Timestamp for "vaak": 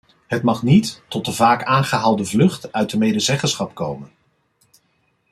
1.33-1.63